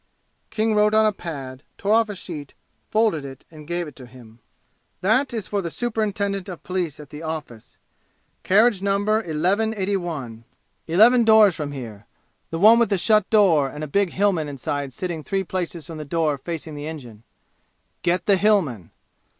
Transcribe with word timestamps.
King 0.49 0.73
wrote 0.73 0.95
on 0.95 1.05
a 1.05 1.11
pad, 1.11 1.61
tore 1.77 1.93
off 1.93 2.09
a 2.09 2.15
sheet, 2.15 2.55
folded 2.89 3.23
it 3.23 3.45
and 3.51 3.67
gave 3.67 3.87
it 3.87 3.95
to 3.97 4.07
him. 4.07 4.39
"That 5.01 5.31
is 5.31 5.45
for 5.45 5.61
the 5.61 5.69
Superintendent 5.69 6.49
of 6.49 6.63
Police 6.63 6.99
at 6.99 7.11
the 7.11 7.21
office. 7.21 7.77
Carriage 8.41 8.81
number 8.81 9.17
1181, 9.17 10.43
eleven 10.87 11.23
doors 11.23 11.53
from 11.53 11.71
here 11.71 12.07
the 12.49 12.57
one 12.57 12.79
with 12.79 12.89
the 12.89 12.97
shut 12.97 13.29
door 13.29 13.67
and 13.69 13.83
a 13.83 13.87
big 13.87 14.13
Hillman 14.13 14.49
inside 14.49 14.91
sitting 14.91 15.23
three 15.23 15.43
places 15.43 15.85
from 15.85 15.99
the 15.99 16.03
door 16.03 16.35
facing 16.39 16.73
the 16.73 16.87
engine. 16.87 17.21
Get 18.01 18.25
the 18.25 18.37
Hillman! 18.37 18.89